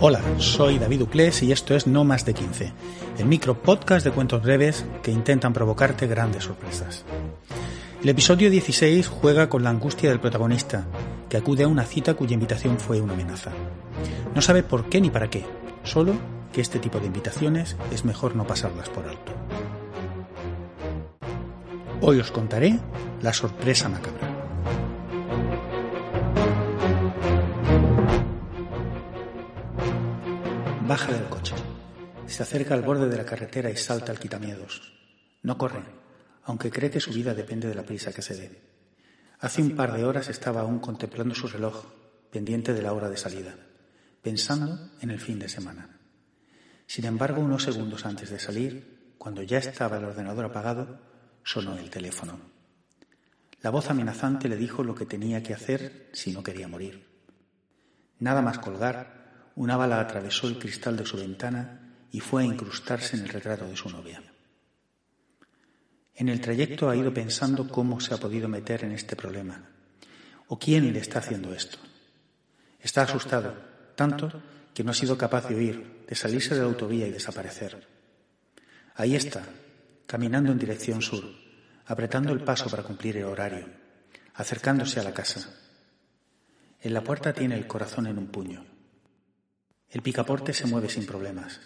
Hola, 0.00 0.20
soy 0.38 0.78
David 0.78 1.02
Uclés 1.02 1.42
y 1.42 1.52
esto 1.52 1.76
es 1.76 1.86
No 1.86 2.02
Más 2.04 2.24
de 2.24 2.34
15, 2.34 2.72
el 3.18 3.26
micro 3.26 3.62
podcast 3.62 4.04
de 4.04 4.10
cuentos 4.10 4.42
breves 4.42 4.84
que 5.02 5.12
intentan 5.12 5.52
provocarte 5.52 6.08
grandes 6.08 6.44
sorpresas. 6.44 7.04
El 8.02 8.08
episodio 8.08 8.50
16 8.50 9.06
juega 9.06 9.48
con 9.48 9.62
la 9.62 9.70
angustia 9.70 10.10
del 10.10 10.20
protagonista, 10.20 10.86
que 11.28 11.36
acude 11.36 11.62
a 11.64 11.68
una 11.68 11.84
cita 11.84 12.14
cuya 12.14 12.34
invitación 12.34 12.80
fue 12.80 13.00
una 13.00 13.14
amenaza. 13.14 13.52
No 14.34 14.42
sabe 14.42 14.64
por 14.64 14.88
qué 14.88 15.00
ni 15.00 15.10
para 15.10 15.30
qué, 15.30 15.44
solo 15.84 16.14
que 16.52 16.60
este 16.60 16.78
tipo 16.78 16.98
de 16.98 17.06
invitaciones 17.06 17.76
es 17.92 18.04
mejor 18.04 18.34
no 18.34 18.46
pasarlas 18.46 18.88
por 18.88 19.06
alto. 19.06 19.32
Hoy 22.02 22.20
os 22.20 22.30
contaré 22.30 22.78
la 23.22 23.32
sorpresa 23.32 23.88
macabra. 23.88 24.28
Baja 30.86 31.12
del 31.12 31.24
coche. 31.24 31.54
Se 32.26 32.42
acerca 32.42 32.74
al 32.74 32.82
borde 32.82 33.08
de 33.08 33.16
la 33.16 33.24
carretera 33.24 33.70
y 33.70 33.76
salta 33.76 34.12
al 34.12 34.18
quitamiedos. 34.18 34.92
No 35.42 35.56
corre, 35.56 35.80
aunque 36.44 36.70
cree 36.70 36.90
que 36.90 37.00
su 37.00 37.12
vida 37.12 37.32
depende 37.32 37.66
de 37.66 37.74
la 37.74 37.84
prisa 37.84 38.12
que 38.12 38.20
se 38.20 38.36
dé. 38.36 38.62
Hace 39.40 39.62
un 39.62 39.74
par 39.74 39.96
de 39.96 40.04
horas 40.04 40.28
estaba 40.28 40.60
aún 40.60 40.80
contemplando 40.80 41.34
su 41.34 41.48
reloj, 41.48 41.86
pendiente 42.30 42.74
de 42.74 42.82
la 42.82 42.92
hora 42.92 43.08
de 43.08 43.16
salida, 43.16 43.54
pensando 44.20 44.90
en 45.00 45.10
el 45.10 45.18
fin 45.18 45.38
de 45.38 45.48
semana. 45.48 45.98
Sin 46.86 47.06
embargo, 47.06 47.40
unos 47.40 47.62
segundos 47.62 48.04
antes 48.04 48.28
de 48.28 48.38
salir, 48.38 49.14
cuando 49.16 49.42
ya 49.42 49.58
estaba 49.58 49.96
el 49.96 50.04
ordenador 50.04 50.44
apagado, 50.44 51.15
sonó 51.46 51.78
el 51.78 51.90
teléfono. 51.90 52.40
La 53.62 53.70
voz 53.70 53.88
amenazante 53.88 54.48
le 54.48 54.56
dijo 54.56 54.82
lo 54.82 54.96
que 54.96 55.06
tenía 55.06 55.44
que 55.44 55.54
hacer 55.54 56.10
si 56.12 56.32
no 56.32 56.42
quería 56.42 56.66
morir. 56.66 57.06
Nada 58.18 58.42
más 58.42 58.58
colgar, 58.58 59.52
una 59.54 59.76
bala 59.76 60.00
atravesó 60.00 60.48
el 60.48 60.58
cristal 60.58 60.96
de 60.96 61.06
su 61.06 61.16
ventana 61.16 62.08
y 62.10 62.18
fue 62.18 62.42
a 62.42 62.46
incrustarse 62.46 63.16
en 63.16 63.22
el 63.22 63.28
retrato 63.28 63.64
de 63.64 63.76
su 63.76 63.88
novia. 63.88 64.20
En 66.16 66.28
el 66.28 66.40
trayecto 66.40 66.90
ha 66.90 66.96
ido 66.96 67.14
pensando 67.14 67.68
cómo 67.68 68.00
se 68.00 68.12
ha 68.12 68.18
podido 68.18 68.48
meter 68.48 68.82
en 68.82 68.90
este 68.90 69.14
problema 69.14 69.70
o 70.48 70.58
quién 70.58 70.92
le 70.92 70.98
está 70.98 71.20
haciendo 71.20 71.54
esto. 71.54 71.78
Está 72.80 73.02
asustado, 73.02 73.54
tanto 73.94 74.42
que 74.74 74.82
no 74.82 74.90
ha 74.90 74.94
sido 74.94 75.16
capaz 75.16 75.48
de 75.48 75.54
huir, 75.54 76.04
de 76.08 76.16
salirse 76.16 76.56
de 76.56 76.62
la 76.62 76.66
autovía 76.66 77.06
y 77.06 77.12
desaparecer. 77.12 77.86
Ahí 78.96 79.14
está, 79.14 79.44
caminando 80.06 80.52
en 80.52 80.58
dirección 80.58 81.02
sur, 81.02 81.24
apretando 81.86 82.32
el 82.32 82.42
paso 82.42 82.68
para 82.70 82.82
cumplir 82.82 83.16
el 83.16 83.24
horario, 83.24 83.66
acercándose 84.34 85.00
a 85.00 85.04
la 85.04 85.12
casa. 85.12 85.50
En 86.80 86.94
la 86.94 87.02
puerta 87.02 87.32
tiene 87.32 87.56
el 87.56 87.66
corazón 87.66 88.06
en 88.06 88.18
un 88.18 88.28
puño. 88.28 88.64
El 89.90 90.02
picaporte 90.02 90.52
se 90.52 90.66
mueve 90.66 90.88
sin 90.88 91.06
problemas 91.06 91.60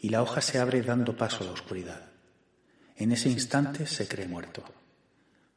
y 0.00 0.08
la 0.08 0.22
hoja 0.22 0.40
se 0.40 0.58
abre 0.58 0.82
dando 0.82 1.16
paso 1.16 1.42
a 1.42 1.46
la 1.46 1.52
oscuridad. 1.52 2.10
En 2.96 3.12
ese 3.12 3.28
instante 3.28 3.86
se 3.86 4.08
cree 4.08 4.28
muerto. 4.28 4.64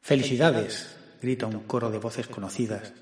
¡Felicidades! 0.00 0.96
grita 1.20 1.46
un 1.46 1.60
coro 1.60 1.90
de 1.90 1.98
voces 1.98 2.26
conocidas 2.28 2.94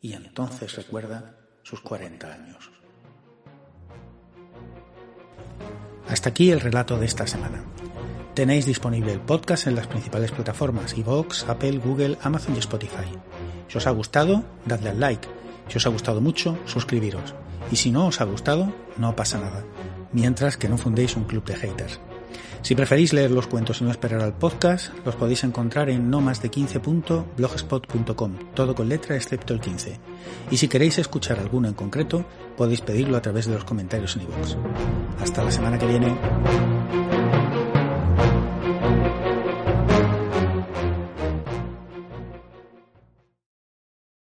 y 0.00 0.14
entonces 0.14 0.74
recuerda 0.76 1.36
sus 1.62 1.80
40 1.80 2.32
años. 2.32 2.70
Hasta 6.08 6.30
aquí 6.30 6.50
el 6.50 6.60
relato 6.60 6.98
de 6.98 7.06
esta 7.06 7.26
semana. 7.26 7.64
Tenéis 8.34 8.64
disponible 8.64 9.12
el 9.12 9.20
podcast 9.20 9.66
en 9.66 9.74
las 9.74 9.88
principales 9.88 10.30
plataformas 10.30 10.96
iVoox, 10.96 11.48
Apple, 11.48 11.78
Google, 11.78 12.16
Amazon 12.22 12.54
y 12.54 12.60
Spotify. 12.60 13.10
Si 13.68 13.76
os 13.76 13.86
ha 13.86 13.90
gustado, 13.90 14.44
dadle 14.66 14.90
al 14.90 15.00
like. 15.00 15.28
Si 15.68 15.78
os 15.78 15.86
ha 15.86 15.90
gustado 15.90 16.20
mucho, 16.20 16.56
suscribiros. 16.64 17.34
Y 17.72 17.76
si 17.76 17.90
no 17.90 18.06
os 18.06 18.20
ha 18.20 18.24
gustado, 18.24 18.72
no 18.96 19.16
pasa 19.16 19.38
nada. 19.38 19.64
Mientras 20.12 20.56
que 20.56 20.68
no 20.68 20.78
fundéis 20.78 21.16
un 21.16 21.24
club 21.24 21.44
de 21.44 21.56
haters. 21.56 22.00
Si 22.62 22.74
preferís 22.74 23.12
leer 23.12 23.30
los 23.30 23.46
cuentos 23.46 23.80
y 23.80 23.84
no 23.84 23.90
esperar 23.90 24.20
al 24.20 24.36
podcast, 24.36 24.92
los 25.04 25.16
podéis 25.16 25.44
encontrar 25.44 25.88
en 25.88 26.10
no 26.10 26.20
más 26.20 26.42
de 26.42 26.50
15.blogspot.com, 26.50 28.32
todo 28.54 28.74
con 28.74 28.88
letra 28.88 29.16
excepto 29.16 29.54
el 29.54 29.60
15. 29.60 29.98
Y 30.50 30.56
si 30.56 30.68
queréis 30.68 30.98
escuchar 30.98 31.38
alguno 31.38 31.68
en 31.68 31.74
concreto, 31.74 32.24
podéis 32.56 32.82
pedirlo 32.82 33.16
a 33.16 33.22
través 33.22 33.46
de 33.46 33.54
los 33.54 33.64
comentarios 33.64 34.14
en 34.16 34.22
iVoox. 34.22 34.56
Hasta 35.20 35.42
la 35.42 35.50
semana 35.50 35.78
que 35.78 35.86
viene. 35.86 36.16